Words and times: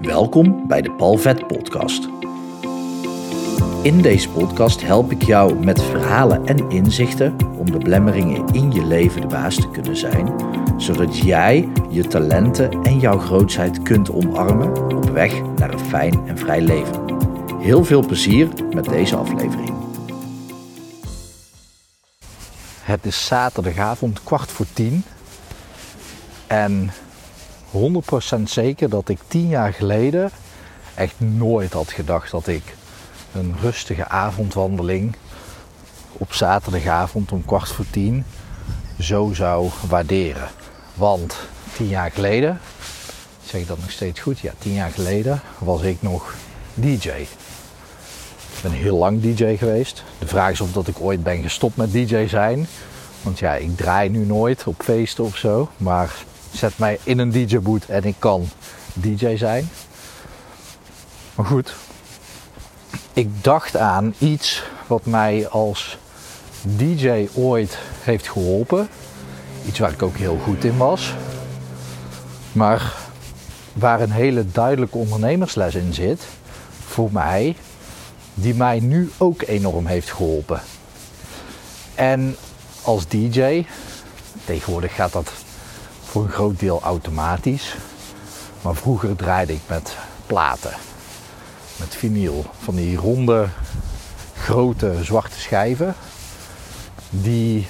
Welkom 0.00 0.66
bij 0.66 0.82
de 0.82 0.92
Palvet 0.92 1.46
Podcast. 1.46 2.08
In 3.82 4.02
deze 4.02 4.28
podcast 4.28 4.82
help 4.82 5.10
ik 5.10 5.22
jou 5.22 5.64
met 5.64 5.82
verhalen 5.82 6.46
en 6.46 6.70
inzichten 6.70 7.36
om 7.58 7.70
de 7.70 7.78
blemmeringen 7.78 8.46
in 8.46 8.72
je 8.72 8.84
leven 8.84 9.20
de 9.20 9.26
baas 9.26 9.54
te 9.54 9.70
kunnen 9.70 9.96
zijn, 9.96 10.34
zodat 10.76 11.18
jij 11.18 11.68
je 11.90 12.06
talenten 12.06 12.82
en 12.82 12.98
jouw 12.98 13.18
grootheid 13.18 13.82
kunt 13.82 14.10
omarmen 14.10 14.96
op 14.96 15.10
weg 15.10 15.42
naar 15.56 15.72
een 15.72 15.78
fijn 15.78 16.26
en 16.26 16.38
vrij 16.38 16.60
leven. 16.60 17.04
Heel 17.58 17.84
veel 17.84 18.06
plezier 18.06 18.48
met 18.70 18.84
deze 18.84 19.16
aflevering. 19.16 19.74
Het 22.82 23.06
is 23.06 23.26
zaterdagavond 23.26 24.22
kwart 24.22 24.50
voor 24.50 24.66
tien 24.72 25.04
en 26.46 26.90
100% 27.72 28.42
zeker 28.44 28.88
dat 28.88 29.08
ik 29.08 29.18
tien 29.28 29.48
jaar 29.48 29.72
geleden 29.72 30.30
echt 30.94 31.14
nooit 31.16 31.72
had 31.72 31.90
gedacht 31.90 32.30
dat 32.30 32.46
ik 32.46 32.74
een 33.32 33.54
rustige 33.60 34.08
avondwandeling 34.08 35.16
op 36.12 36.32
zaterdagavond 36.32 37.32
om 37.32 37.44
kwart 37.44 37.68
voor 37.68 37.84
tien 37.90 38.24
zo 38.98 39.30
zou 39.34 39.70
waarderen. 39.88 40.48
Want 40.94 41.36
tien 41.72 41.88
jaar 41.88 42.10
geleden, 42.10 42.60
zeg 43.44 43.60
ik 43.60 43.66
dat 43.66 43.78
nog 43.78 43.90
steeds 43.90 44.20
goed? 44.20 44.38
Ja, 44.38 44.52
tien 44.58 44.72
jaar 44.72 44.90
geleden 44.90 45.40
was 45.58 45.82
ik 45.82 46.02
nog 46.02 46.34
DJ. 46.74 47.08
Ik 47.08 48.62
ben 48.62 48.72
heel 48.72 48.96
lang 48.96 49.20
DJ 49.20 49.56
geweest. 49.56 50.04
De 50.18 50.26
vraag 50.26 50.50
is 50.50 50.60
of 50.60 50.72
dat 50.72 50.88
ik 50.88 51.00
ooit 51.00 51.22
ben 51.22 51.42
gestopt 51.42 51.76
met 51.76 51.92
DJ 51.92 52.26
zijn. 52.26 52.66
Want 53.22 53.38
ja, 53.38 53.54
ik 53.54 53.76
draai 53.76 54.08
nu 54.08 54.24
nooit 54.26 54.66
op 54.66 54.82
feesten 54.82 55.24
of 55.24 55.36
zo. 55.36 55.68
Maar 55.76 56.12
zet 56.52 56.78
mij 56.78 56.98
in 57.02 57.18
een 57.18 57.30
DJ-boot 57.30 57.84
en 57.84 58.04
ik 58.04 58.14
kan 58.18 58.48
DJ 58.92 59.36
zijn. 59.36 59.68
Maar 61.34 61.46
goed, 61.46 61.74
ik 63.12 63.44
dacht 63.44 63.76
aan 63.76 64.14
iets 64.18 64.62
wat 64.86 65.06
mij 65.06 65.48
als 65.48 65.98
DJ 66.62 67.28
ooit 67.34 67.78
heeft 68.02 68.28
geholpen. 68.28 68.88
Iets 69.66 69.78
waar 69.78 69.92
ik 69.92 70.02
ook 70.02 70.16
heel 70.16 70.38
goed 70.44 70.64
in 70.64 70.76
was. 70.76 71.14
Maar 72.52 72.94
waar 73.72 74.00
een 74.00 74.10
hele 74.10 74.50
duidelijke 74.52 74.98
ondernemersles 74.98 75.74
in 75.74 75.94
zit, 75.94 76.22
voor 76.86 77.12
mij, 77.12 77.56
die 78.34 78.54
mij 78.54 78.80
nu 78.80 79.10
ook 79.18 79.42
enorm 79.42 79.86
heeft 79.86 80.10
geholpen. 80.10 80.60
En 81.94 82.36
als 82.82 83.08
DJ, 83.08 83.64
tegenwoordig 84.44 84.94
gaat 84.94 85.12
dat 85.12 85.32
voor 86.10 86.22
een 86.22 86.30
groot 86.30 86.58
deel 86.58 86.80
automatisch. 86.82 87.74
Maar 88.62 88.74
vroeger 88.74 89.16
draaide 89.16 89.52
ik 89.52 89.60
met 89.66 89.96
platen, 90.26 90.74
met 91.76 91.94
vinyl, 91.94 92.44
van 92.62 92.74
die 92.74 92.96
ronde, 92.96 93.48
grote 94.36 94.94
zwarte 95.02 95.40
schijven, 95.40 95.94
die, 97.10 97.68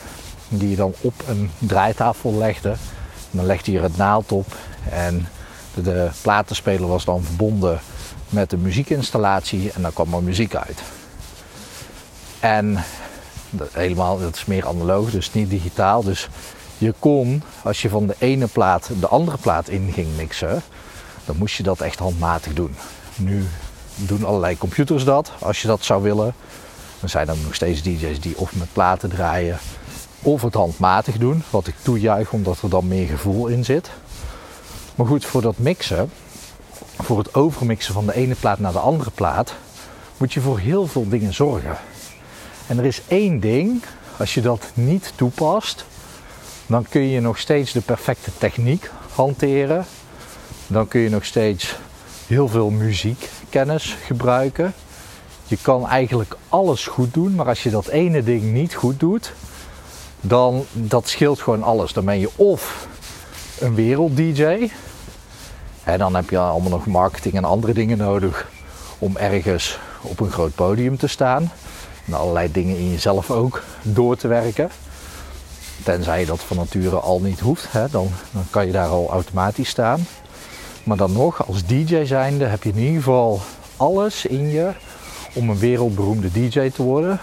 die 0.49 0.71
je 0.71 0.77
dan 0.77 0.95
op 1.01 1.15
een 1.27 1.51
draaitafel 1.59 2.35
legde. 2.35 2.75
Dan 3.31 3.47
legde 3.47 3.73
je 3.73 3.81
het 3.81 3.97
naald 3.97 4.33
op 4.33 4.57
en 4.91 5.29
de, 5.75 5.83
de 5.83 6.11
platenspeler 6.23 6.89
was 6.89 7.05
dan 7.05 7.23
verbonden 7.23 7.81
met 8.29 8.51
de 8.51 8.57
muziekinstallatie 8.57 9.73
en 9.73 9.83
dan 9.83 9.93
kwam 9.93 10.15
er 10.15 10.23
muziek 10.23 10.55
uit. 10.55 10.83
En 12.41 12.85
helemaal, 13.73 14.19
dat 14.19 14.37
is 14.37 14.45
meer 14.45 14.67
analoog, 14.67 15.11
dus 15.11 15.33
niet 15.33 15.51
digitaal. 15.51 16.03
Dus 16.03 16.29
je 16.81 16.95
kon, 16.99 17.43
als 17.63 17.83
je 17.83 17.89
van 17.89 18.07
de 18.07 18.15
ene 18.19 18.47
plaat 18.47 18.91
de 19.01 19.09
andere 19.09 19.37
plaat 19.37 19.69
in 19.69 19.93
ging 19.93 20.09
mixen, 20.17 20.63
dan 21.25 21.37
moest 21.37 21.57
je 21.57 21.63
dat 21.63 21.81
echt 21.81 21.99
handmatig 21.99 22.53
doen. 22.53 22.75
Nu 23.17 23.47
doen 23.95 24.25
allerlei 24.25 24.59
computers 24.59 25.05
dat, 25.05 25.33
als 25.39 25.63
je 25.63 25.67
dat 25.67 25.85
zou 25.85 26.03
willen. 26.03 26.35
Dan 27.01 27.09
zijn 27.09 27.29
er 27.29 27.37
nog 27.45 27.55
steeds 27.55 27.83
DJ's 27.83 28.21
die 28.21 28.39
of 28.39 28.55
met 28.57 28.73
platen 28.73 29.09
draaien 29.09 29.59
of 30.23 30.43
het 30.43 30.55
handmatig 30.55 31.19
doen. 31.19 31.43
Wat 31.51 31.67
ik 31.67 31.75
toejuich 31.83 32.33
omdat 32.33 32.63
er 32.63 32.71
dan 32.71 32.89
meer 32.89 33.07
gevoel 33.07 33.47
in 33.47 33.65
zit. 33.65 33.91
Maar 34.95 35.07
goed, 35.07 35.25
voor 35.25 35.43
dat 35.43 35.59
mixen, 35.59 36.11
voor 36.99 37.19
het 37.19 37.35
overmixen 37.35 37.95
van 37.95 38.07
de 38.07 38.15
ene 38.15 38.35
plaat 38.35 38.59
naar 38.59 38.73
de 38.73 38.79
andere 38.79 39.11
plaat, 39.11 39.55
moet 40.17 40.33
je 40.33 40.41
voor 40.41 40.59
heel 40.59 40.87
veel 40.87 41.09
dingen 41.09 41.35
zorgen. 41.35 41.77
En 42.67 42.79
er 42.79 42.85
is 42.85 43.03
één 43.09 43.41
ding, 43.41 43.83
als 44.17 44.35
je 44.35 44.41
dat 44.41 44.71
niet 44.75 45.13
toepast, 45.17 45.85
dan 46.71 46.87
kun 46.89 47.09
je 47.09 47.21
nog 47.21 47.39
steeds 47.39 47.73
de 47.73 47.81
perfecte 47.81 48.31
techniek 48.39 48.91
hanteren. 49.15 49.85
Dan 50.67 50.89
kun 50.89 51.01
je 51.01 51.09
nog 51.09 51.25
steeds 51.25 51.77
heel 52.27 52.49
veel 52.49 52.71
muziekkennis 52.71 53.97
gebruiken. 54.05 54.75
Je 55.47 55.57
kan 55.63 55.89
eigenlijk 55.89 56.37
alles 56.49 56.87
goed 56.87 57.15
doen, 57.15 57.35
maar 57.35 57.47
als 57.47 57.63
je 57.63 57.71
dat 57.71 57.89
ene 57.89 58.23
ding 58.23 58.43
niet 58.43 58.75
goed 58.75 59.01
doet, 59.01 59.33
dan 60.21 60.65
dat 60.73 61.09
scheelt 61.09 61.41
gewoon 61.41 61.63
alles. 61.63 61.93
Dan 61.93 62.05
ben 62.05 62.19
je 62.19 62.31
of 62.37 62.87
een 63.59 63.75
wereld-DJ 63.75 64.71
en 65.85 65.99
dan 65.99 66.15
heb 66.15 66.31
je 66.31 66.39
allemaal 66.39 66.71
nog 66.71 66.87
marketing 66.87 67.35
en 67.35 67.45
andere 67.45 67.73
dingen 67.73 67.99
nodig 67.99 68.51
om 68.99 69.17
ergens 69.17 69.79
op 70.01 70.21
een 70.21 70.31
groot 70.31 70.55
podium 70.55 70.99
te 70.99 71.07
staan. 71.07 71.51
En 72.07 72.15
allerlei 72.15 72.53
dingen 72.53 72.77
in 72.77 72.91
jezelf 72.91 73.31
ook 73.31 73.63
door 73.83 74.17
te 74.17 74.29
werken. 74.29 74.71
Tenzij 75.83 76.21
je 76.21 76.27
dat 76.27 76.41
van 76.41 76.57
nature 76.57 76.97
al 76.97 77.21
niet 77.21 77.41
hoeft, 77.41 77.73
hè, 77.73 77.89
dan, 77.91 78.09
dan 78.33 78.45
kan 78.51 78.67
je 78.67 78.73
daar 78.73 78.89
al 78.89 79.11
automatisch 79.11 79.69
staan. 79.69 80.07
Maar 80.85 80.97
dan 80.97 81.13
nog, 81.13 81.47
als 81.47 81.65
DJ 81.65 82.05
zijnde 82.05 82.45
heb 82.45 82.63
je 82.63 82.71
in 82.71 82.79
ieder 82.79 82.97
geval 82.97 83.41
alles 83.77 84.27
in 84.27 84.51
je 84.51 84.71
om 85.35 85.51
een 85.51 85.59
wereldberoemde 85.59 86.31
DJ 86.33 86.71
te 86.71 86.83
worden. 86.83 87.19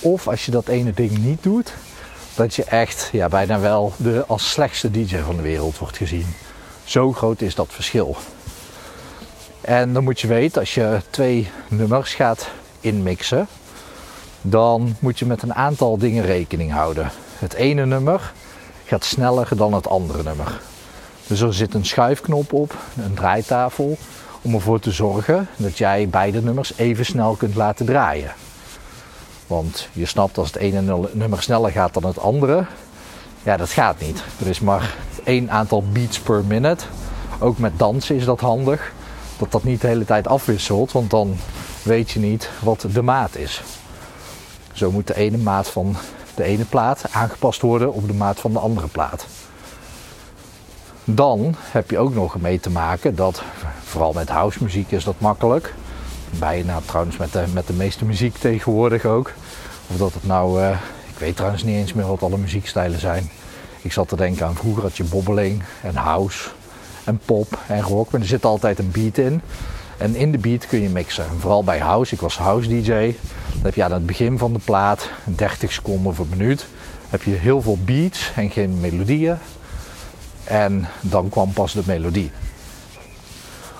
Of 0.00 0.28
als 0.28 0.44
je 0.44 0.50
dat 0.50 0.68
ene 0.68 0.92
ding 0.92 1.18
niet 1.18 1.42
doet, 1.42 1.74
dat 2.34 2.54
je 2.54 2.64
echt 2.64 3.08
ja, 3.12 3.28
bijna 3.28 3.60
wel 3.60 3.92
de 3.96 4.24
als 4.26 4.50
slechtste 4.50 4.90
DJ 4.90 5.16
van 5.16 5.36
de 5.36 5.42
wereld 5.42 5.78
wordt 5.78 5.96
gezien. 5.96 6.26
Zo 6.84 7.12
groot 7.12 7.40
is 7.40 7.54
dat 7.54 7.68
verschil. 7.70 8.16
En 9.60 9.92
dan 9.92 10.04
moet 10.04 10.20
je 10.20 10.26
weten, 10.26 10.60
als 10.60 10.74
je 10.74 11.00
twee 11.10 11.50
nummers 11.68 12.14
gaat 12.14 12.48
inmixen, 12.80 13.46
dan 14.42 14.96
moet 14.98 15.18
je 15.18 15.26
met 15.26 15.42
een 15.42 15.54
aantal 15.54 15.98
dingen 15.98 16.24
rekening 16.24 16.72
houden. 16.72 17.10
Het 17.38 17.54
ene 17.54 17.86
nummer 17.86 18.32
gaat 18.84 19.04
sneller 19.04 19.48
dan 19.56 19.74
het 19.74 19.88
andere 19.88 20.22
nummer. 20.22 20.60
Dus 21.26 21.40
er 21.40 21.54
zit 21.54 21.74
een 21.74 21.86
schuifknop 21.86 22.52
op, 22.52 22.74
een 22.96 23.14
draaitafel, 23.14 23.98
om 24.42 24.54
ervoor 24.54 24.80
te 24.80 24.90
zorgen 24.90 25.48
dat 25.56 25.78
jij 25.78 26.08
beide 26.08 26.42
nummers 26.42 26.72
even 26.76 27.04
snel 27.04 27.34
kunt 27.34 27.54
laten 27.54 27.86
draaien. 27.86 28.32
Want 29.46 29.88
je 29.92 30.06
snapt 30.06 30.38
als 30.38 30.46
het 30.46 30.56
ene 30.56 31.08
nummer 31.12 31.42
sneller 31.42 31.70
gaat 31.70 31.94
dan 31.94 32.04
het 32.04 32.18
andere, 32.18 32.64
ja 33.42 33.56
dat 33.56 33.70
gaat 33.70 34.00
niet. 34.00 34.22
Er 34.40 34.46
is 34.46 34.60
maar 34.60 34.94
één 35.24 35.50
aantal 35.50 35.82
beats 35.92 36.20
per 36.20 36.44
minute. 36.44 36.84
Ook 37.38 37.58
met 37.58 37.78
dansen 37.78 38.16
is 38.16 38.24
dat 38.24 38.40
handig. 38.40 38.92
Dat 39.38 39.52
dat 39.52 39.64
niet 39.64 39.80
de 39.80 39.86
hele 39.86 40.04
tijd 40.04 40.26
afwisselt, 40.26 40.92
want 40.92 41.10
dan 41.10 41.36
weet 41.82 42.10
je 42.10 42.20
niet 42.20 42.50
wat 42.60 42.86
de 42.92 43.02
maat 43.02 43.36
is. 43.36 43.62
Zo 44.72 44.90
moet 44.90 45.06
de 45.06 45.16
ene 45.16 45.36
maat 45.36 45.68
van 45.68 45.96
de 46.38 46.44
ene 46.44 46.64
plaat 46.64 47.04
aangepast 47.10 47.60
worden 47.60 47.92
op 47.92 48.06
de 48.06 48.14
maat 48.14 48.40
van 48.40 48.52
de 48.52 48.58
andere 48.58 48.86
plaat. 48.86 49.26
Dan 51.04 51.54
heb 51.58 51.90
je 51.90 51.98
ook 51.98 52.14
nog 52.14 52.40
mee 52.40 52.60
te 52.60 52.70
maken 52.70 53.14
dat, 53.14 53.42
vooral 53.84 54.12
met 54.12 54.28
house 54.28 54.62
muziek 54.62 54.90
is 54.90 55.04
dat 55.04 55.14
makkelijk. 55.18 55.74
Bijna 56.38 56.80
trouwens 56.86 57.16
met 57.16 57.32
de, 57.32 57.44
met 57.52 57.66
de 57.66 57.72
meeste 57.72 58.04
muziek 58.04 58.36
tegenwoordig 58.36 59.04
ook. 59.04 59.32
Of 59.86 59.96
dat 59.96 60.14
het 60.14 60.26
nou, 60.26 60.60
uh, 60.60 60.70
ik 61.12 61.18
weet 61.18 61.36
trouwens 61.36 61.62
niet 61.62 61.76
eens 61.76 61.92
meer 61.92 62.06
wat 62.06 62.22
alle 62.22 62.38
muziekstijlen 62.38 63.00
zijn. 63.00 63.30
Ik 63.82 63.92
zat 63.92 64.08
te 64.08 64.16
denken 64.16 64.46
aan 64.46 64.54
vroeger 64.54 64.82
had 64.82 64.96
je 64.96 65.04
bobbeling 65.04 65.62
en 65.82 65.94
house 65.94 66.48
en 67.04 67.20
pop 67.24 67.58
en 67.66 67.82
rock. 67.82 68.10
Maar 68.10 68.20
er 68.20 68.26
zit 68.26 68.44
altijd 68.44 68.78
een 68.78 68.90
beat 68.90 69.18
in. 69.18 69.40
En 69.98 70.14
in 70.14 70.32
de 70.32 70.38
beat 70.38 70.66
kun 70.66 70.82
je 70.82 70.88
mixen. 70.88 71.26
vooral 71.38 71.64
bij 71.64 71.78
house, 71.78 72.14
ik 72.14 72.20
was 72.20 72.38
house 72.38 72.68
DJ. 72.68 73.14
Dan 73.52 73.62
heb 73.62 73.74
je 73.74 73.84
aan 73.84 73.92
het 73.92 74.06
begin 74.06 74.38
van 74.38 74.52
de 74.52 74.58
plaat, 74.64 75.10
30 75.24 75.72
seconden 75.72 76.14
per 76.14 76.26
minuut, 76.30 76.66
heb 77.08 77.22
je 77.22 77.30
heel 77.30 77.62
veel 77.62 77.78
beats 77.84 78.32
en 78.36 78.50
geen 78.50 78.80
melodieën. 78.80 79.36
En 80.44 80.88
dan 81.00 81.28
kwam 81.28 81.52
pas 81.52 81.72
de 81.72 81.82
melodie. 81.86 82.30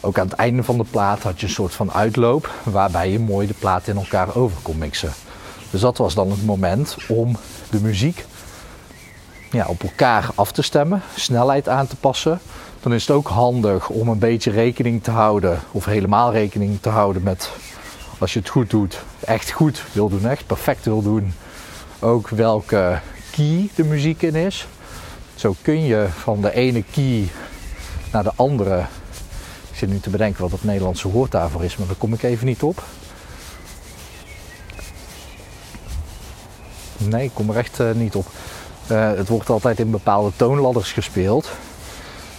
Ook 0.00 0.18
aan 0.18 0.28
het 0.28 0.36
einde 0.36 0.62
van 0.62 0.78
de 0.78 0.84
plaat 0.90 1.22
had 1.22 1.40
je 1.40 1.46
een 1.46 1.52
soort 1.52 1.74
van 1.74 1.92
uitloop 1.92 2.54
waarbij 2.62 3.10
je 3.10 3.18
mooi 3.18 3.46
de 3.46 3.54
plaat 3.54 3.88
in 3.88 3.96
elkaar 3.96 4.36
over 4.36 4.58
kon 4.62 4.78
mixen. 4.78 5.12
Dus 5.70 5.80
dat 5.80 5.98
was 5.98 6.14
dan 6.14 6.30
het 6.30 6.44
moment 6.44 6.96
om 7.08 7.36
de 7.70 7.80
muziek 7.80 8.24
ja, 9.50 9.66
op 9.66 9.82
elkaar 9.82 10.30
af 10.34 10.52
te 10.52 10.62
stemmen, 10.62 11.02
snelheid 11.16 11.68
aan 11.68 11.86
te 11.86 11.96
passen. 11.96 12.40
Dan 12.80 12.94
is 12.94 13.06
het 13.06 13.16
ook 13.16 13.28
handig 13.28 13.88
om 13.88 14.08
een 14.08 14.18
beetje 14.18 14.50
rekening 14.50 15.02
te 15.02 15.10
houden, 15.10 15.60
of 15.70 15.84
helemaal 15.84 16.32
rekening 16.32 16.78
te 16.80 16.88
houden 16.88 17.22
met, 17.22 17.50
als 18.18 18.32
je 18.32 18.38
het 18.38 18.48
goed 18.48 18.70
doet, 18.70 19.00
echt 19.20 19.50
goed 19.50 19.82
wil 19.92 20.08
doen, 20.08 20.26
echt 20.26 20.46
perfect 20.46 20.84
wil 20.84 21.02
doen, 21.02 21.34
ook 21.98 22.28
welke 22.28 23.00
key 23.30 23.68
de 23.74 23.84
muziek 23.84 24.22
in 24.22 24.34
is. 24.34 24.66
Zo 25.34 25.54
kun 25.62 25.84
je 25.84 26.06
van 26.18 26.40
de 26.40 26.54
ene 26.54 26.82
key 26.82 27.28
naar 28.12 28.22
de 28.22 28.32
andere 28.36 28.78
Ik 29.70 29.76
zit 29.76 29.88
nu 29.88 30.00
te 30.00 30.10
bedenken 30.10 30.42
wat 30.42 30.50
het 30.50 30.64
Nederlandse 30.64 31.10
woord 31.10 31.30
daarvoor 31.30 31.64
is, 31.64 31.76
maar 31.76 31.86
daar 31.86 31.96
kom 31.96 32.12
ik 32.12 32.22
even 32.22 32.46
niet 32.46 32.62
op. 32.62 32.82
Nee, 36.96 37.24
ik 37.24 37.30
kom 37.34 37.50
er 37.50 37.56
echt 37.56 37.80
uh, 37.80 37.90
niet 37.92 38.14
op. 38.14 38.26
Uh, 38.90 39.12
het 39.12 39.28
wordt 39.28 39.50
altijd 39.50 39.78
in 39.78 39.90
bepaalde 39.90 40.30
toonladders 40.36 40.92
gespeeld. 40.92 41.50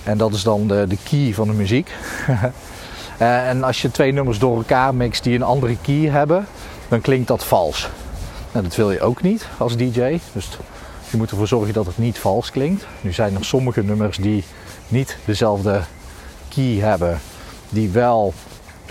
En 0.04 0.18
dat 0.18 0.34
is 0.34 0.44
dan 0.44 0.68
de, 0.68 0.86
de 0.88 0.98
key 1.04 1.34
van 1.34 1.48
de 1.48 1.54
muziek. 1.54 1.92
uh, 3.22 3.48
en 3.50 3.64
als 3.64 3.82
je 3.82 3.92
twee 3.92 4.12
nummers 4.12 4.40
door 4.40 4.58
elkaar 4.58 4.96
mixt 4.96 5.24
die 5.24 5.36
een 5.36 5.44
andere 5.44 5.78
key 5.82 6.10
hebben, 6.10 6.48
dan 6.88 7.02
klinkt 7.02 7.28
dat 7.28 7.46
vals. 7.46 7.90
Nou, 8.52 8.66
dat 8.66 8.76
wil 8.76 8.92
je 8.92 9.02
ook 9.02 9.22
niet 9.22 9.48
als 9.58 9.78
DJ. 9.78 10.20
Dus 10.34 10.50
je 11.10 11.18
moet 11.18 11.32
ervoor 11.32 11.48
zorgen 11.48 11.74
dat 11.74 11.86
het 11.86 11.98
niet 11.98 12.20
vals 12.20 12.52
klinkt. 12.52 12.86
Nu 13.02 13.14
zijn 13.14 13.36
er 13.36 13.46
sommige 13.46 13.84
nummers 13.84 14.18
die 14.18 14.44
niet 14.88 15.18
dezelfde 15.26 15.82
key 16.48 16.78
hebben, 16.80 17.20
die 17.70 17.90
wel 17.90 18.34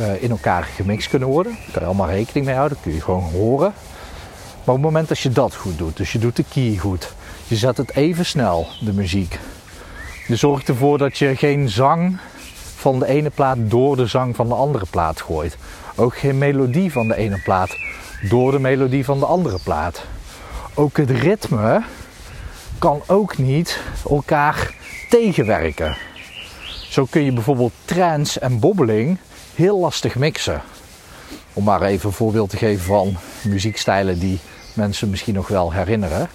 uh, 0.00 0.22
in 0.22 0.30
elkaar 0.30 0.64
gemixt 0.64 1.08
kunnen 1.08 1.28
worden. 1.28 1.52
Daar 1.52 1.72
kan 1.72 1.82
je 1.82 1.88
allemaal 1.88 2.10
rekening 2.10 2.46
mee 2.46 2.54
houden, 2.54 2.78
kun 2.82 2.94
je 2.94 3.00
gewoon 3.00 3.30
horen. 3.32 3.72
Maar 4.64 4.76
op 4.76 4.82
het 4.82 4.92
moment 4.92 5.08
dat 5.08 5.18
je 5.18 5.30
dat 5.30 5.54
goed 5.54 5.78
doet, 5.78 5.96
dus 5.96 6.12
je 6.12 6.18
doet 6.18 6.36
de 6.36 6.44
key 6.52 6.76
goed, 6.76 7.12
je 7.48 7.56
zet 7.56 7.76
het 7.76 7.94
even 7.94 8.26
snel, 8.26 8.66
de 8.80 8.92
muziek. 8.92 9.38
Je 10.26 10.36
zorgt 10.36 10.68
ervoor 10.68 10.98
dat 10.98 11.18
je 11.18 11.36
geen 11.36 11.68
zang 11.68 12.18
van 12.76 12.98
de 12.98 13.06
ene 13.06 13.30
plaat 13.30 13.56
door 13.60 13.96
de 13.96 14.06
zang 14.06 14.36
van 14.36 14.48
de 14.48 14.54
andere 14.54 14.86
plaat 14.90 15.20
gooit. 15.20 15.56
Ook 15.94 16.16
geen 16.16 16.38
melodie 16.38 16.92
van 16.92 17.08
de 17.08 17.16
ene 17.16 17.40
plaat 17.44 17.76
door 18.28 18.50
de 18.50 18.58
melodie 18.58 19.04
van 19.04 19.18
de 19.18 19.26
andere 19.26 19.58
plaat. 19.64 20.04
Ook 20.74 20.96
het 20.96 21.10
ritme 21.10 21.82
kan 22.78 23.02
ook 23.06 23.38
niet 23.38 23.80
elkaar 24.08 24.74
tegenwerken. 25.10 25.96
Zo 26.88 27.04
kun 27.10 27.24
je 27.24 27.32
bijvoorbeeld 27.32 27.72
trance 27.84 28.40
en 28.40 28.58
bobbeling 28.58 29.18
heel 29.54 29.78
lastig 29.78 30.14
mixen. 30.14 30.62
Om 31.52 31.64
maar 31.64 31.82
even 31.82 32.08
een 32.08 32.14
voorbeeld 32.14 32.50
te 32.50 32.56
geven 32.56 32.84
van 32.84 33.16
muziekstijlen 33.42 34.18
die 34.18 34.38
mensen 34.74 35.10
misschien 35.10 35.34
nog 35.34 35.48
wel 35.48 35.72
herinneren. 35.72 36.28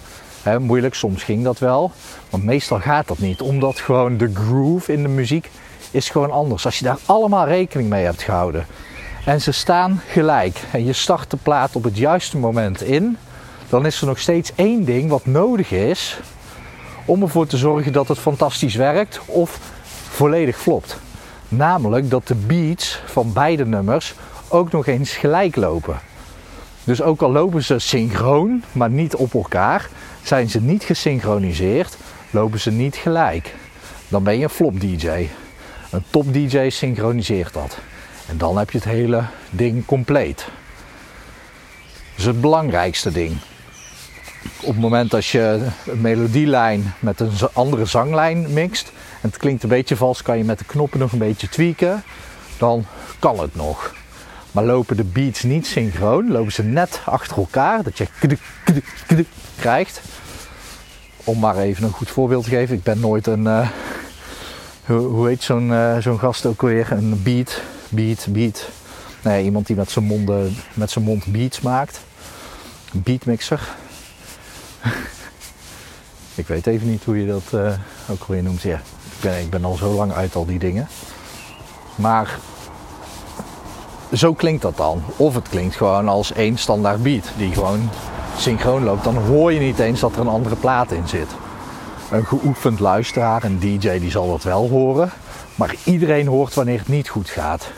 Moeilijk, 0.58 0.94
soms 0.94 1.22
ging 1.22 1.44
dat 1.44 1.58
wel. 1.58 1.92
Maar 2.30 2.40
meestal 2.40 2.80
gaat 2.80 3.08
dat 3.08 3.18
niet. 3.18 3.40
Omdat 3.40 3.78
gewoon 3.78 4.16
de 4.16 4.30
groove 4.34 4.92
in 4.92 5.02
de 5.02 5.08
muziek 5.08 5.50
is 5.90 6.10
gewoon 6.10 6.30
anders. 6.30 6.64
Als 6.64 6.78
je 6.78 6.84
daar 6.84 6.98
allemaal 7.06 7.46
rekening 7.46 7.88
mee 7.88 8.04
hebt 8.04 8.22
gehouden. 8.22 8.66
En 9.24 9.40
ze 9.40 9.52
staan 9.52 10.00
gelijk. 10.08 10.60
En 10.72 10.84
je 10.84 10.92
start 10.92 11.30
de 11.30 11.36
plaat 11.42 11.76
op 11.76 11.84
het 11.84 11.96
juiste 11.96 12.38
moment 12.38 12.82
in. 12.82 13.16
Dan 13.68 13.86
is 13.86 14.00
er 14.00 14.06
nog 14.06 14.18
steeds 14.18 14.52
één 14.54 14.84
ding 14.84 15.10
wat 15.10 15.26
nodig 15.26 15.70
is 15.70 16.18
om 17.04 17.22
ervoor 17.22 17.46
te 17.46 17.56
zorgen 17.56 17.92
dat 17.92 18.08
het 18.08 18.18
fantastisch 18.18 18.74
werkt 18.74 19.20
of 19.26 19.58
volledig 20.08 20.58
flopt. 20.58 20.98
Namelijk 21.48 22.10
dat 22.10 22.26
de 22.26 22.34
beats 22.34 23.00
van 23.06 23.32
beide 23.32 23.66
nummers 23.66 24.14
ook 24.48 24.72
nog 24.72 24.86
eens 24.86 25.12
gelijk 25.12 25.56
lopen. 25.56 25.98
Dus 26.84 27.02
ook 27.02 27.22
al 27.22 27.32
lopen 27.32 27.64
ze 27.64 27.78
synchroon, 27.78 28.64
maar 28.72 28.90
niet 28.90 29.14
op 29.14 29.34
elkaar, 29.34 29.88
zijn 30.22 30.50
ze 30.50 30.60
niet 30.60 30.84
gesynchroniseerd, 30.84 31.96
lopen 32.30 32.60
ze 32.60 32.70
niet 32.70 32.96
gelijk. 32.96 33.54
Dan 34.08 34.22
ben 34.22 34.36
je 34.38 34.42
een 34.42 34.50
flop 34.50 34.80
DJ. 34.80 35.28
Een 35.90 36.04
top 36.10 36.32
DJ 36.32 36.68
synchroniseert 36.68 37.52
dat. 37.52 37.78
En 38.28 38.38
dan 38.38 38.58
heb 38.58 38.70
je 38.70 38.78
het 38.78 38.86
hele 38.86 39.24
ding 39.50 39.84
compleet. 39.84 40.48
Dus 42.14 42.24
het 42.24 42.40
belangrijkste 42.40 43.12
ding. 43.12 43.36
Op 44.60 44.72
het 44.72 44.80
moment 44.80 45.10
dat 45.10 45.26
je 45.26 45.68
een 45.86 46.00
melodielijn 46.00 46.94
met 46.98 47.20
een 47.20 47.32
andere 47.52 47.84
zanglijn 47.84 48.52
mixt 48.52 48.92
en 49.20 49.28
het 49.28 49.36
klinkt 49.36 49.62
een 49.62 49.68
beetje 49.68 49.96
vals, 49.96 50.22
kan 50.22 50.38
je 50.38 50.44
met 50.44 50.58
de 50.58 50.64
knoppen 50.64 50.98
nog 50.98 51.12
een 51.12 51.18
beetje 51.18 51.48
tweaken. 51.48 52.02
Dan 52.58 52.84
kan 53.18 53.38
het 53.38 53.54
nog. 53.54 53.94
Maar 54.54 54.64
lopen 54.64 54.96
de 54.96 55.04
beats 55.04 55.42
niet 55.42 55.66
synchroon, 55.66 56.30
lopen 56.30 56.52
ze 56.52 56.62
net 56.62 57.00
achter 57.04 57.36
elkaar, 57.36 57.82
dat 57.82 57.98
je 57.98 58.06
kdik, 58.18 58.40
kdik, 58.64 58.84
kdik 59.06 59.26
krijgt. 59.56 60.00
Om 61.24 61.38
maar 61.38 61.56
even 61.56 61.84
een 61.84 61.90
goed 61.90 62.10
voorbeeld 62.10 62.44
te 62.44 62.50
geven, 62.50 62.74
ik 62.74 62.82
ben 62.82 63.00
nooit 63.00 63.26
een, 63.26 63.44
uh, 63.44 63.68
hoe, 64.84 64.98
hoe, 64.98 65.28
heet 65.28 65.42
zo'n 65.42 65.70
uh, 65.70 65.98
zo'n 65.98 66.18
gast 66.18 66.46
ook 66.46 66.62
weer, 66.62 66.92
een 66.92 67.22
beat, 67.22 67.60
beat, 67.88 68.26
beat. 68.30 68.68
Nee, 69.22 69.44
iemand 69.44 69.66
die 69.66 69.76
met 69.76 69.90
zijn, 69.90 70.04
monden, 70.04 70.56
met 70.74 70.90
zijn 70.90 71.04
mond 71.04 71.26
beats 71.26 71.60
maakt. 71.60 72.00
Een 72.92 73.02
beatmixer. 73.02 73.74
ik 76.34 76.46
weet 76.46 76.66
even 76.66 76.90
niet 76.90 77.04
hoe 77.04 77.20
je 77.20 77.26
dat 77.26 77.78
ook 78.10 78.24
weer 78.24 78.42
noemt. 78.42 78.62
Ja, 78.62 78.76
ik 78.76 79.20
ben, 79.20 79.40
ik 79.40 79.50
ben 79.50 79.64
al 79.64 79.76
zo 79.76 79.94
lang 79.94 80.12
uit 80.12 80.34
al 80.34 80.46
die 80.46 80.58
dingen. 80.58 80.88
Maar 81.94 82.38
zo 84.12 84.34
klinkt 84.34 84.62
dat 84.62 84.76
dan. 84.76 85.02
Of 85.16 85.34
het 85.34 85.48
klinkt 85.48 85.76
gewoon 85.76 86.08
als 86.08 86.32
één 86.32 86.58
standaard 86.58 87.02
beat 87.02 87.30
die 87.36 87.52
gewoon 87.52 87.90
synchroon 88.38 88.84
loopt. 88.84 89.04
Dan 89.04 89.16
hoor 89.16 89.52
je 89.52 89.60
niet 89.60 89.78
eens 89.78 90.00
dat 90.00 90.12
er 90.12 90.20
een 90.20 90.28
andere 90.28 90.56
plaat 90.56 90.92
in 90.92 91.08
zit. 91.08 91.28
Een 92.10 92.26
geoefend 92.26 92.80
luisteraar, 92.80 93.44
een 93.44 93.58
DJ, 93.58 93.98
die 93.98 94.10
zal 94.10 94.28
dat 94.28 94.42
wel 94.42 94.68
horen. 94.68 95.10
Maar 95.54 95.74
iedereen 95.84 96.26
hoort 96.26 96.54
wanneer 96.54 96.78
het 96.78 96.88
niet 96.88 97.08
goed 97.08 97.30
gaat. 97.30 97.70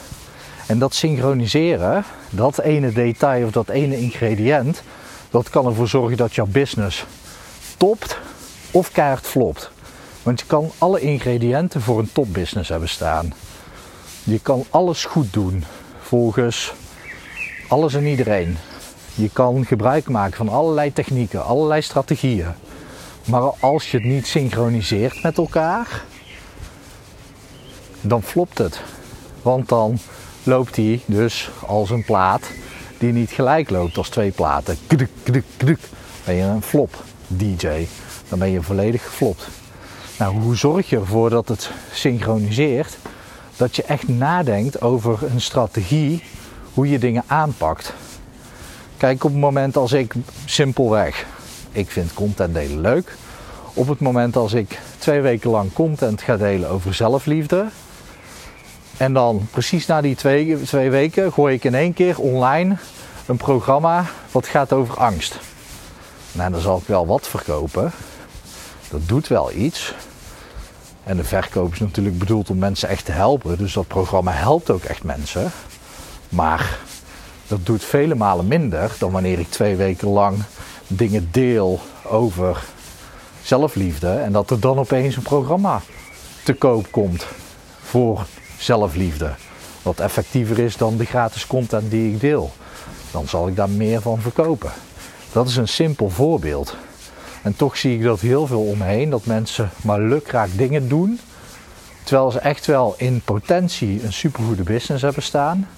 En 0.66 0.78
dat 0.78 0.94
synchroniseren, 0.94 2.04
dat 2.30 2.58
ene 2.58 2.92
detail 2.92 3.46
of 3.46 3.52
dat 3.52 3.68
ene 3.68 4.00
ingrediënt, 4.00 4.82
dat 5.30 5.50
kan 5.50 5.66
ervoor 5.66 5.88
zorgen 5.88 6.16
dat 6.16 6.34
jouw 6.34 6.46
business 6.46 7.04
topt 7.76 8.18
of 8.70 8.92
keihard 8.92 9.26
flopt. 9.26 9.70
Want 10.22 10.40
je 10.40 10.46
kan 10.46 10.70
alle 10.78 11.00
ingrediënten 11.00 11.80
voor 11.80 11.98
een 11.98 12.12
topbusiness 12.12 12.68
hebben 12.68 12.88
staan. 12.88 13.32
Je 14.24 14.38
kan 14.38 14.64
alles 14.70 15.04
goed 15.04 15.32
doen 15.32 15.64
volgens 16.06 16.72
alles 17.68 17.94
en 17.94 18.06
iedereen. 18.06 18.56
Je 19.14 19.30
kan 19.32 19.64
gebruik 19.66 20.08
maken 20.08 20.36
van 20.36 20.48
allerlei 20.48 20.92
technieken, 20.92 21.44
allerlei 21.44 21.82
strategieën. 21.82 22.52
Maar 23.24 23.50
als 23.60 23.90
je 23.90 23.96
het 23.96 24.06
niet 24.06 24.26
synchroniseert 24.26 25.22
met 25.22 25.38
elkaar, 25.38 26.04
dan 28.00 28.22
flopt 28.22 28.58
het. 28.58 28.80
Want 29.42 29.68
dan 29.68 29.98
loopt 30.42 30.76
hij 30.76 31.00
dus 31.06 31.50
als 31.66 31.90
een 31.90 32.04
plaat 32.04 32.50
die 32.98 33.12
niet 33.12 33.30
gelijk 33.30 33.70
loopt 33.70 33.96
als 33.96 34.08
twee 34.08 34.30
platen. 34.30 34.78
Kduk, 34.86 35.10
kduk, 35.22 35.44
kduk. 35.56 35.80
Ben 36.24 36.34
je 36.34 36.42
een 36.42 36.62
flop 36.62 37.02
DJ. 37.26 37.86
Dan 38.28 38.38
ben 38.38 38.50
je 38.50 38.62
volledig 38.62 39.04
geflopt. 39.04 39.48
Nou, 40.18 40.40
hoe 40.40 40.56
zorg 40.56 40.90
je 40.90 40.96
ervoor 40.96 41.30
dat 41.30 41.48
het 41.48 41.70
synchroniseert? 41.92 42.98
Dat 43.56 43.76
je 43.76 43.82
echt 43.82 44.08
nadenkt 44.08 44.80
over 44.80 45.18
een 45.22 45.40
strategie 45.40 46.22
hoe 46.74 46.88
je 46.88 46.98
dingen 46.98 47.24
aanpakt. 47.26 47.92
Kijk, 48.96 49.24
op 49.24 49.30
het 49.30 49.40
moment 49.40 49.76
als 49.76 49.92
ik 49.92 50.14
simpelweg, 50.44 51.26
ik 51.72 51.90
vind 51.90 52.14
content 52.14 52.54
delen 52.54 52.80
leuk. 52.80 53.14
Op 53.74 53.88
het 53.88 54.00
moment 54.00 54.36
als 54.36 54.52
ik 54.52 54.80
twee 54.98 55.20
weken 55.20 55.50
lang 55.50 55.72
content 55.72 56.22
ga 56.22 56.36
delen 56.36 56.70
over 56.70 56.94
zelfliefde. 56.94 57.66
En 58.96 59.12
dan 59.12 59.48
precies 59.50 59.86
na 59.86 60.00
die 60.00 60.14
twee, 60.14 60.62
twee 60.62 60.90
weken 60.90 61.32
gooi 61.32 61.54
ik 61.54 61.64
in 61.64 61.74
één 61.74 61.92
keer 61.92 62.18
online 62.18 62.76
een 63.26 63.36
programma 63.36 64.04
wat 64.30 64.46
gaat 64.46 64.72
over 64.72 64.96
angst. 64.96 65.38
Nou, 66.32 66.50
dan 66.50 66.60
zal 66.60 66.78
ik 66.78 66.86
wel 66.86 67.06
wat 67.06 67.28
verkopen. 67.28 67.92
Dat 68.90 69.08
doet 69.08 69.28
wel 69.28 69.52
iets. 69.52 69.94
En 71.06 71.16
de 71.16 71.24
verkoop 71.24 71.72
is 71.72 71.78
natuurlijk 71.78 72.18
bedoeld 72.18 72.50
om 72.50 72.58
mensen 72.58 72.88
echt 72.88 73.04
te 73.04 73.12
helpen. 73.12 73.58
Dus 73.58 73.72
dat 73.72 73.86
programma 73.86 74.32
helpt 74.32 74.70
ook 74.70 74.82
echt 74.82 75.04
mensen. 75.04 75.50
Maar 76.28 76.78
dat 77.46 77.66
doet 77.66 77.84
vele 77.84 78.14
malen 78.14 78.46
minder 78.46 78.92
dan 78.98 79.10
wanneer 79.10 79.38
ik 79.38 79.50
twee 79.50 79.76
weken 79.76 80.08
lang 80.08 80.38
dingen 80.86 81.28
deel 81.30 81.80
over 82.02 82.64
zelfliefde. 83.42 84.10
En 84.10 84.32
dat 84.32 84.50
er 84.50 84.60
dan 84.60 84.78
opeens 84.78 85.16
een 85.16 85.22
programma 85.22 85.80
te 86.44 86.54
koop 86.54 86.90
komt 86.90 87.26
voor 87.82 88.26
zelfliefde. 88.58 89.34
Wat 89.82 90.00
effectiever 90.00 90.58
is 90.58 90.76
dan 90.76 90.96
de 90.96 91.04
gratis 91.04 91.46
content 91.46 91.90
die 91.90 92.12
ik 92.12 92.20
deel. 92.20 92.52
Dan 93.10 93.28
zal 93.28 93.48
ik 93.48 93.56
daar 93.56 93.70
meer 93.70 94.00
van 94.00 94.20
verkopen. 94.20 94.72
Dat 95.32 95.48
is 95.48 95.56
een 95.56 95.68
simpel 95.68 96.10
voorbeeld. 96.10 96.76
En 97.46 97.56
toch 97.56 97.76
zie 97.76 97.94
ik 97.96 98.02
dat 98.02 98.20
heel 98.20 98.46
veel 98.46 98.62
omheen, 98.62 99.10
dat 99.10 99.26
mensen 99.26 99.70
maar 99.82 100.00
lukraak 100.00 100.48
dingen 100.56 100.88
doen. 100.88 101.20
Terwijl 102.04 102.30
ze 102.30 102.38
echt 102.38 102.66
wel 102.66 102.94
in 102.96 103.20
potentie 103.24 104.04
een 104.04 104.12
supergoede 104.12 104.62
business 104.62 105.02
hebben 105.02 105.22
staan. 105.22 105.68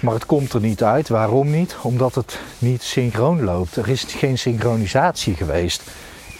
Maar 0.00 0.14
het 0.14 0.26
komt 0.26 0.52
er 0.52 0.60
niet 0.60 0.82
uit. 0.82 1.08
Waarom 1.08 1.50
niet? 1.50 1.76
Omdat 1.82 2.14
het 2.14 2.38
niet 2.58 2.82
synchroon 2.82 3.44
loopt. 3.44 3.76
Er 3.76 3.88
is 3.88 4.02
geen 4.02 4.38
synchronisatie 4.38 5.34
geweest 5.34 5.82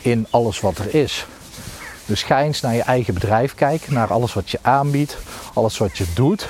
in 0.02 0.26
alles 0.30 0.60
wat 0.60 0.78
er 0.78 0.94
is. 0.94 1.26
Dus 2.06 2.22
ga 2.22 2.42
eens 2.42 2.60
naar 2.60 2.74
je 2.74 2.82
eigen 2.82 3.14
bedrijf 3.14 3.54
kijken, 3.54 3.92
naar 3.92 4.12
alles 4.12 4.34
wat 4.34 4.50
je 4.50 4.58
aanbiedt, 4.62 5.16
alles 5.54 5.78
wat 5.78 5.98
je 5.98 6.04
doet. 6.14 6.48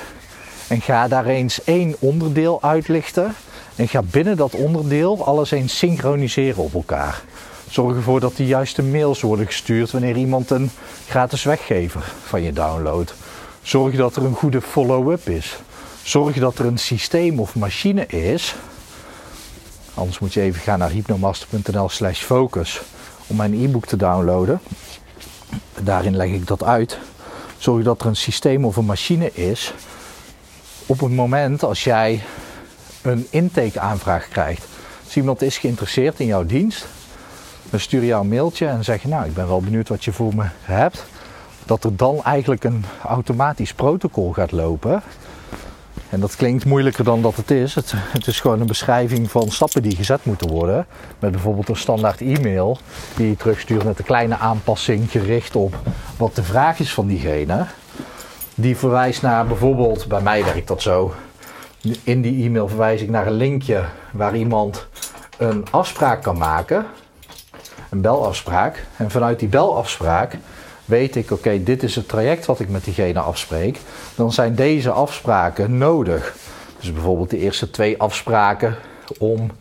En 0.67 0.81
ga 0.81 1.07
daar 1.07 1.25
eens 1.25 1.63
één 1.63 1.95
onderdeel 1.99 2.63
uitlichten. 2.63 3.35
En 3.75 3.87
ga 3.87 4.01
binnen 4.01 4.37
dat 4.37 4.53
onderdeel 4.53 5.25
alles 5.25 5.51
eens 5.51 5.77
synchroniseren 5.77 6.63
op 6.63 6.73
elkaar. 6.73 7.21
Zorg 7.69 7.95
ervoor 7.95 8.19
dat 8.19 8.35
de 8.35 8.45
juiste 8.45 8.83
mails 8.83 9.21
worden 9.21 9.45
gestuurd 9.45 9.91
wanneer 9.91 10.15
iemand 10.15 10.49
een 10.49 10.69
gratis 11.07 11.43
weggever 11.43 12.13
van 12.23 12.41
je 12.41 12.53
downloadt. 12.53 13.13
Zorg 13.61 13.95
dat 13.95 14.15
er 14.15 14.23
een 14.23 14.35
goede 14.35 14.61
follow-up 14.61 15.29
is. 15.29 15.59
Zorg 16.03 16.39
dat 16.39 16.57
er 16.57 16.65
een 16.65 16.77
systeem 16.77 17.39
of 17.39 17.55
machine 17.55 18.05
is. 18.05 18.55
Anders 19.93 20.19
moet 20.19 20.33
je 20.33 20.41
even 20.41 20.61
gaan 20.61 20.79
naar 20.79 20.89
hypnomaster.nl 20.89 21.89
slash 21.89 22.21
focus 22.21 22.81
om 23.27 23.35
mijn 23.35 23.53
e-book 23.53 23.85
te 23.85 23.97
downloaden. 23.97 24.59
Daarin 25.81 26.15
leg 26.15 26.29
ik 26.29 26.47
dat 26.47 26.63
uit. 26.63 26.97
Zorg 27.57 27.83
dat 27.83 28.01
er 28.01 28.07
een 28.07 28.15
systeem 28.15 28.65
of 28.65 28.75
een 28.75 28.85
machine 28.85 29.33
is. 29.33 29.73
Op 30.85 30.99
het 30.99 31.11
moment 31.11 31.63
als 31.63 31.83
jij 31.83 32.23
een 33.01 33.27
intakeaanvraag 33.29 34.27
krijgt. 34.27 34.65
Als 35.05 35.15
iemand 35.15 35.41
is 35.41 35.57
geïnteresseerd 35.57 36.19
in 36.19 36.25
jouw 36.25 36.45
dienst, 36.45 36.85
dan 37.69 37.79
stuur 37.79 38.01
je 38.01 38.07
jou 38.07 38.23
een 38.23 38.29
mailtje 38.29 38.67
en 38.67 38.83
zeg 38.83 39.01
je 39.01 39.07
nou 39.07 39.25
ik 39.25 39.33
ben 39.33 39.47
wel 39.47 39.61
benieuwd 39.61 39.89
wat 39.89 40.05
je 40.05 40.11
voor 40.11 40.35
me 40.35 40.45
hebt. 40.61 41.05
Dat 41.65 41.83
er 41.83 41.95
dan 41.95 42.23
eigenlijk 42.23 42.63
een 42.63 42.85
automatisch 43.03 43.73
protocol 43.73 44.33
gaat 44.33 44.51
lopen 44.51 45.03
en 46.09 46.19
dat 46.19 46.35
klinkt 46.35 46.65
moeilijker 46.65 47.03
dan 47.03 47.21
dat 47.21 47.35
het 47.35 47.51
is. 47.51 47.75
Het, 47.75 47.93
het, 47.95 48.27
is 48.27 48.39
gewoon 48.39 48.59
een 48.59 48.67
beschrijving 48.67 49.31
van 49.31 49.51
stappen 49.51 49.81
die 49.81 49.95
gezet 49.95 50.25
moeten 50.25 50.49
worden. 50.49 50.85
Met 51.19 51.31
bijvoorbeeld 51.31 51.69
een 51.69 51.75
standaard 51.75 52.21
e-mail 52.21 52.77
die 53.15 53.29
je 53.29 53.35
terugstuurt 53.35 53.83
met 53.83 53.99
een 53.99 54.05
kleine 54.05 54.37
aanpassing 54.37 55.11
gericht 55.11 55.55
op 55.55 55.75
wat 56.17 56.35
de 56.35 56.43
vraag 56.43 56.79
is 56.79 56.93
van 56.93 57.07
diegene. 57.07 57.65
Die 58.55 58.77
verwijst 58.77 59.21
naar 59.21 59.47
bijvoorbeeld, 59.47 60.07
bij 60.07 60.21
mij 60.21 60.43
werkt 60.43 60.67
dat 60.67 60.81
zo. 60.81 61.13
In 62.03 62.21
die 62.21 62.45
e-mail 62.45 62.67
verwijs 62.67 63.01
ik 63.01 63.09
naar 63.09 63.27
een 63.27 63.33
linkje 63.33 63.83
waar 64.11 64.35
iemand 64.35 64.87
een 65.37 65.65
afspraak 65.71 66.23
kan 66.23 66.37
maken. 66.37 66.85
Een 67.89 68.01
belafspraak. 68.01 68.85
En 68.97 69.11
vanuit 69.11 69.39
die 69.39 69.47
belafspraak 69.47 70.37
weet 70.85 71.15
ik, 71.15 71.31
oké, 71.31 71.63
dit 71.63 71.83
is 71.83 71.95
het 71.95 72.07
traject 72.07 72.45
wat 72.45 72.59
ik 72.59 72.69
met 72.69 72.83
diegene 72.83 73.19
afspreek, 73.19 73.79
dan 74.15 74.31
zijn 74.31 74.55
deze 74.55 74.91
afspraken 74.91 75.77
nodig. 75.77 76.35
Dus 76.79 76.93
bijvoorbeeld 76.93 77.29
de 77.29 77.37
eerste 77.37 77.69
twee 77.69 78.01
afspraken 78.01 78.75
om, 79.17 79.51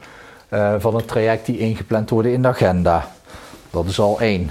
uh, 0.50 0.74
van 0.78 0.94
het 0.94 1.08
traject 1.08 1.46
die 1.46 1.58
ingepland 1.58 2.10
worden 2.10 2.32
in 2.32 2.42
de 2.42 2.48
agenda. 2.48 3.10
Dat 3.70 3.86
is 3.86 3.98
al 3.98 4.20
één. 4.20 4.50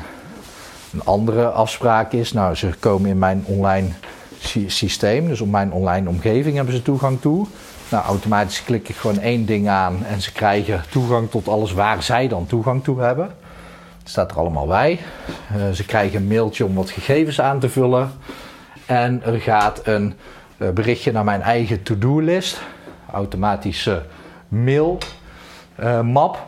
Een 0.93 1.03
andere 1.03 1.49
afspraak 1.49 2.11
is, 2.11 2.33
nou, 2.33 2.55
ze 2.55 2.69
komen 2.79 3.09
in 3.09 3.19
mijn 3.19 3.43
online 3.45 3.87
systeem, 4.67 5.27
dus 5.27 5.41
op 5.41 5.49
mijn 5.49 5.71
online 5.71 6.09
omgeving 6.09 6.55
hebben 6.55 6.73
ze 6.73 6.81
toegang 6.81 7.21
toe. 7.21 7.47
Nou, 7.89 8.05
automatisch 8.05 8.63
klik 8.63 8.89
ik 8.89 8.95
gewoon 8.95 9.19
één 9.19 9.45
ding 9.45 9.69
aan 9.69 10.05
en 10.05 10.21
ze 10.21 10.31
krijgen 10.31 10.83
toegang 10.89 11.29
tot 11.29 11.47
alles 11.47 11.73
waar 11.73 12.03
zij 12.03 12.27
dan 12.27 12.45
toegang 12.45 12.83
toe 12.83 13.01
hebben. 13.01 13.31
Staat 14.07 14.31
er 14.31 14.37
allemaal 14.37 14.67
bij. 14.67 14.99
Uh, 15.55 15.71
ze 15.71 15.85
krijgen 15.85 16.21
een 16.21 16.27
mailtje 16.27 16.65
om 16.65 16.75
wat 16.75 16.89
gegevens 16.89 17.41
aan 17.41 17.59
te 17.59 17.69
vullen. 17.69 18.11
En 18.85 19.23
er 19.23 19.41
gaat 19.41 19.87
een 19.87 20.13
uh, 20.57 20.69
berichtje 20.69 21.11
naar 21.11 21.23
mijn 21.23 21.41
eigen 21.41 21.83
to-do-list. 21.83 22.61
Automatische 23.11 24.03
mail 24.47 24.97
uh, 25.79 26.01
map. 26.01 26.47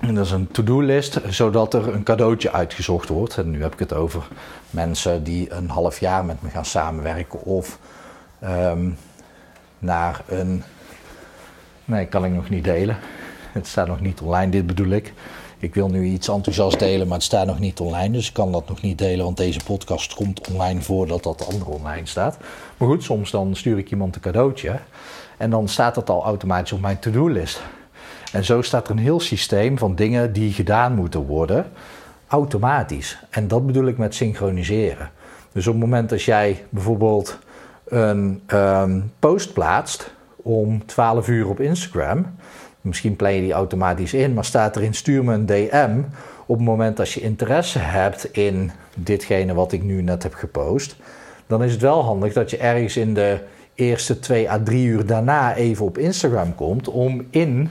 En 0.00 0.14
dat 0.14 0.24
is 0.24 0.30
een 0.30 0.48
to-do-list, 0.50 1.20
zodat 1.28 1.74
er 1.74 1.94
een 1.94 2.02
cadeautje 2.02 2.52
uitgezocht 2.52 3.08
wordt. 3.08 3.38
En 3.38 3.50
nu 3.50 3.62
heb 3.62 3.72
ik 3.72 3.78
het 3.78 3.92
over 3.92 4.22
mensen 4.70 5.24
die 5.24 5.52
een 5.52 5.70
half 5.70 6.00
jaar 6.00 6.24
met 6.24 6.42
me 6.42 6.48
gaan 6.48 6.64
samenwerken 6.64 7.42
of 7.42 7.78
um, 8.44 8.96
naar 9.78 10.20
een. 10.28 10.62
Nee, 11.84 12.06
kan 12.06 12.24
ik 12.24 12.32
nog 12.32 12.48
niet 12.48 12.64
delen. 12.64 12.96
Het 13.52 13.66
staat 13.66 13.86
nog 13.86 14.00
niet 14.00 14.20
online, 14.20 14.50
dit 14.50 14.66
bedoel 14.66 14.90
ik. 14.90 15.12
Ik 15.64 15.74
wil 15.74 15.88
nu 15.88 16.04
iets 16.04 16.28
enthousiast 16.28 16.78
delen, 16.78 17.06
maar 17.06 17.16
het 17.16 17.26
staat 17.26 17.46
nog 17.46 17.58
niet 17.58 17.80
online. 17.80 18.12
Dus 18.12 18.28
ik 18.28 18.32
kan 18.32 18.52
dat 18.52 18.68
nog 18.68 18.82
niet 18.82 18.98
delen, 18.98 19.24
want 19.24 19.36
deze 19.36 19.60
podcast 19.64 20.14
komt 20.14 20.48
online 20.48 20.80
voordat 20.80 21.22
dat 21.22 21.46
andere 21.52 21.70
online 21.70 22.06
staat. 22.06 22.38
Maar 22.76 22.88
goed, 22.88 23.02
soms 23.02 23.30
dan 23.30 23.56
stuur 23.56 23.78
ik 23.78 23.90
iemand 23.90 24.14
een 24.14 24.20
cadeautje. 24.20 24.78
En 25.36 25.50
dan 25.50 25.68
staat 25.68 25.94
dat 25.94 26.10
al 26.10 26.24
automatisch 26.24 26.72
op 26.72 26.80
mijn 26.80 26.98
to-do-list. 26.98 27.62
En 28.32 28.44
zo 28.44 28.62
staat 28.62 28.84
er 28.84 28.90
een 28.90 28.98
heel 28.98 29.20
systeem 29.20 29.78
van 29.78 29.94
dingen 29.94 30.32
die 30.32 30.52
gedaan 30.52 30.94
moeten 30.94 31.26
worden, 31.26 31.66
automatisch. 32.26 33.18
En 33.30 33.48
dat 33.48 33.66
bedoel 33.66 33.86
ik 33.86 33.98
met 33.98 34.14
synchroniseren. 34.14 35.10
Dus 35.52 35.66
op 35.66 35.72
het 35.72 35.82
moment 35.82 36.08
dat 36.08 36.22
jij 36.22 36.64
bijvoorbeeld 36.68 37.38
een 37.84 38.42
um, 38.46 39.12
post 39.18 39.52
plaatst 39.52 40.14
om 40.36 40.86
12 40.86 41.28
uur 41.28 41.48
op 41.48 41.60
Instagram, 41.60 42.26
Misschien 42.84 43.16
plan 43.16 43.34
je 43.34 43.40
die 43.40 43.52
automatisch 43.52 44.14
in, 44.14 44.34
maar 44.34 44.44
staat 44.44 44.76
erin 44.76 44.94
stuur 44.94 45.24
me 45.24 45.34
een 45.34 45.46
DM 45.46 45.98
op 46.46 46.56
het 46.56 46.66
moment 46.66 46.96
dat 46.96 47.10
je 47.10 47.20
interesse 47.20 47.78
hebt 47.78 48.32
in 48.32 48.70
ditgene 48.94 49.54
wat 49.54 49.72
ik 49.72 49.82
nu 49.82 50.02
net 50.02 50.22
heb 50.22 50.34
gepost. 50.34 50.96
Dan 51.46 51.62
is 51.62 51.72
het 51.72 51.80
wel 51.80 52.04
handig 52.04 52.32
dat 52.32 52.50
je 52.50 52.56
ergens 52.56 52.96
in 52.96 53.14
de 53.14 53.38
eerste 53.74 54.18
twee 54.18 54.50
à 54.50 54.60
drie 54.64 54.86
uur 54.86 55.06
daarna 55.06 55.54
even 55.54 55.84
op 55.84 55.98
Instagram 55.98 56.54
komt 56.54 56.88
om 56.88 57.26
in, 57.30 57.70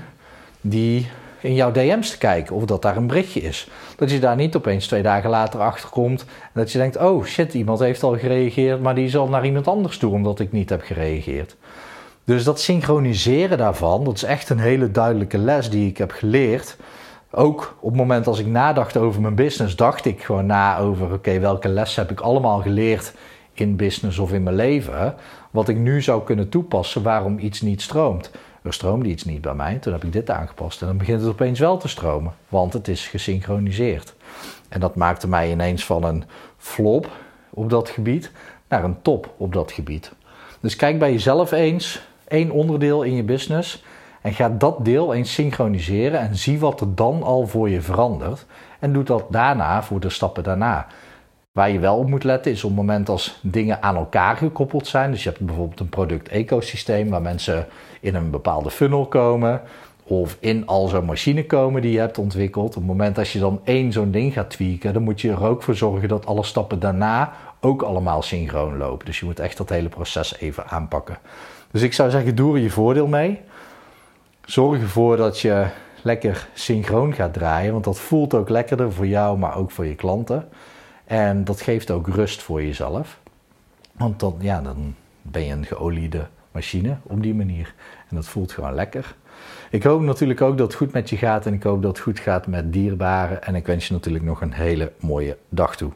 die, 0.62 1.08
in 1.42 1.54
jouw 1.54 1.72
DM's 1.72 2.10
te 2.10 2.18
kijken 2.18 2.56
of 2.56 2.66
dat 2.66 2.82
daar 2.82 2.98
een 2.98 3.08
berichtje 3.08 3.42
is. 3.42 3.68
Dat 3.96 4.12
je 4.12 4.20
daar 4.20 4.36
niet 4.36 4.56
opeens 4.56 4.88
twee 4.88 5.02
dagen 5.02 5.30
later 5.30 5.60
achter 5.60 5.90
komt 5.90 6.22
en 6.22 6.28
dat 6.54 6.72
je 6.72 6.78
denkt: 6.78 6.98
oh 6.98 7.26
shit, 7.26 7.54
iemand 7.54 7.80
heeft 7.80 8.04
al 8.04 8.18
gereageerd, 8.18 8.82
maar 8.82 8.96
die 8.96 9.10
zal 9.10 9.28
naar 9.28 9.46
iemand 9.46 9.68
anders 9.68 9.98
toe 9.98 10.14
omdat 10.14 10.40
ik 10.40 10.52
niet 10.52 10.70
heb 10.70 10.82
gereageerd. 10.82 11.56
Dus 12.26 12.44
dat 12.44 12.60
synchroniseren 12.60 13.58
daarvan, 13.58 14.04
dat 14.04 14.16
is 14.16 14.24
echt 14.24 14.50
een 14.50 14.60
hele 14.60 14.92
duidelijke 14.92 15.38
les 15.38 15.70
die 15.70 15.90
ik 15.90 15.98
heb 15.98 16.12
geleerd. 16.12 16.78
Ook 17.32 17.78
op 17.80 17.90
het 17.90 18.00
moment 18.00 18.28
als 18.28 18.40
ik 18.40 18.46
nadacht 18.46 18.98
over 18.98 19.22
mijn 19.22 19.36
business, 19.36 19.76
dacht 19.76 20.06
ik 20.06 20.24
gewoon 20.24 20.46
na 20.46 20.78
over: 20.78 21.14
oké, 21.14 21.40
welke 21.40 21.68
les 21.68 21.96
heb 21.96 22.12
ik 22.12 22.20
allemaal 22.20 22.62
geleerd 22.62 23.14
in 23.54 23.76
business 23.76 24.20
of 24.20 24.32
in 24.32 24.44
mijn 24.44 24.56
leven? 24.56 25.16
Wat 25.52 25.70
ik 25.70 25.78
nu 25.78 26.02
zou 26.02 26.24
kunnen 26.24 26.50
toepassen 26.50 27.04
waarom 27.04 27.40
iets 27.40 27.62
niet 27.62 27.82
stroomt. 27.82 28.32
Er 28.62 28.74
stroomde 28.74 29.10
iets 29.10 29.26
niet 29.26 29.42
bij 29.42 29.54
mij, 29.54 29.76
toen 29.76 29.94
heb 29.94 30.04
ik 30.04 30.14
dit 30.14 30.30
aangepast 30.30 30.82
en 30.82 30.88
dan 30.88 30.98
begint 30.98 31.22
het 31.22 31.30
opeens 31.30 31.60
wel 31.60 31.78
te 31.78 31.88
stromen, 31.88 32.34
want 32.50 32.74
het 32.74 32.88
is 32.88 33.08
gesynchroniseerd. 33.08 34.14
En 34.70 34.80
dat 34.80 34.96
maakte 34.96 35.28
mij 35.28 35.52
ineens 35.52 35.86
van 35.86 36.04
een 36.04 36.24
flop 36.58 37.10
op 37.50 37.70
dat 37.70 37.90
gebied 37.90 38.32
naar 38.68 38.84
een 38.84 39.02
top 39.02 39.34
op 39.38 39.54
dat 39.54 39.72
gebied. 39.72 40.12
Dus 40.60 40.76
kijk 40.76 41.00
bij 41.00 41.12
jezelf 41.12 41.52
eens 41.52 42.02
één 42.28 42.52
onderdeel 42.52 43.04
in 43.04 43.16
je 43.16 43.24
business 43.24 43.84
en 44.22 44.34
ga 44.34 44.50
dat 44.50 44.86
deel 44.86 45.14
eens 45.14 45.34
synchroniseren 45.34 46.20
en 46.20 46.36
zie 46.36 46.60
wat 46.60 46.82
er 46.82 46.96
dan 46.96 47.24
al 47.24 47.48
voor 47.48 47.70
je 47.70 47.82
verandert. 47.82 48.46
En 48.80 48.94
doe 48.94 49.04
dat 49.04 49.26
daarna 49.30 49.84
voor 49.84 50.00
de 50.00 50.10
stappen 50.10 50.44
daarna. 50.44 50.88
Waar 51.52 51.72
je 51.72 51.80
wel 51.80 51.98
op 51.98 52.10
moet 52.10 52.24
letten 52.24 52.52
is 52.52 52.64
op 52.64 52.70
het 52.70 52.80
moment 52.80 53.10
als 53.10 53.40
dingen 53.42 53.82
aan 53.82 53.96
elkaar 53.96 54.38
gekoppeld 54.38 54.88
zijn. 54.88 55.12
Dus 55.12 55.24
je 55.24 55.30
hebt 55.30 55.46
bijvoorbeeld 55.46 55.80
een 55.80 55.90
product-ecosysteem 55.90 57.10
waar 57.10 57.22
mensen 57.22 57.68
in 58.00 58.16
een 58.16 58.30
bepaalde 58.30 58.72
funnel 58.72 59.06
komen. 59.06 59.62
Of 60.04 60.38
in 60.40 60.68
al 60.68 60.88
zo'n 60.88 61.06
machine 61.06 61.46
komen 61.46 61.82
die 61.82 61.92
je 61.92 62.00
hebt 62.00 62.18
ontwikkeld. 62.18 62.68
Op 62.68 62.74
het 62.74 62.86
moment 62.86 63.16
dat 63.16 63.30
je 63.30 63.40
dan 63.40 63.62
één 63.64 63.92
zo'n 63.92 64.12
ding 64.12 64.34
gaat 64.34 64.50
tweaken, 64.50 64.94
dan 64.94 65.04
moet 65.04 65.22
je 65.22 65.32
er 65.32 65.44
ook 65.44 65.64
voor 65.64 65.76
zorgen 65.76 66.08
dat 66.08 66.26
alle 66.26 66.44
stappen 66.44 66.80
daarna 66.80 67.34
ook 67.60 67.82
allemaal 67.82 68.22
synchroon 68.22 68.78
lopen. 68.78 69.06
Dus 69.06 69.20
je 69.20 69.26
moet 69.26 69.40
echt 69.40 69.58
dat 69.58 69.70
hele 69.70 69.90
proces 69.90 70.40
even 70.40 70.68
aanpakken. 70.68 71.18
Dus 71.74 71.82
ik 71.82 71.94
zou 71.94 72.10
zeggen, 72.10 72.36
doe 72.36 72.56
er 72.56 72.62
je 72.62 72.70
voordeel 72.70 73.08
mee. 73.08 73.42
Zorg 74.46 74.82
ervoor 74.82 75.18
dat 75.18 75.40
je 75.40 75.68
lekker 76.02 76.48
synchroon 76.54 77.14
gaat 77.14 77.34
draaien, 77.34 77.72
want 77.72 77.84
dat 77.84 78.00
voelt 78.00 78.34
ook 78.34 78.50
lekkerder 78.50 78.94
voor 78.94 79.08
jou, 79.08 79.38
maar 79.38 79.56
ook 79.56 79.72
voor 79.72 79.86
je 79.86 79.96
klanten. 79.96 80.50
En 81.06 81.44
dat 81.44 81.62
geeft 81.62 81.92
ook 81.92 82.08
rust 82.08 82.42
voor 82.42 82.64
jezelf. 82.64 83.20
Want 83.92 84.20
dan, 84.20 84.36
ja, 84.40 84.62
dan 84.62 84.96
ben 85.22 85.46
je 85.46 85.52
een 85.52 85.66
geoliede 85.66 86.28
machine 86.52 86.98
op 87.04 87.22
die 87.22 87.34
manier. 87.34 87.74
En 88.10 88.16
dat 88.16 88.28
voelt 88.28 88.52
gewoon 88.52 88.74
lekker. 88.74 89.16
Ik 89.70 89.84
hoop 89.84 90.02
natuurlijk 90.02 90.42
ook 90.42 90.58
dat 90.58 90.68
het 90.68 90.76
goed 90.76 90.92
met 90.92 91.10
je 91.10 91.18
gaat 91.18 91.46
en 91.46 91.54
ik 91.54 91.64
hoop 91.64 91.82
dat 91.82 91.92
het 91.92 92.06
goed 92.06 92.20
gaat 92.20 92.48
met 92.48 92.74
dierbaren. 92.74 93.44
En 93.44 93.56
ik 93.56 93.66
wens 93.66 93.88
je 93.88 93.94
natuurlijk 93.94 94.24
nog 94.24 94.42
een 94.42 94.54
hele 94.54 94.92
mooie 95.00 95.38
dag 95.50 95.76
toe. 95.76 95.92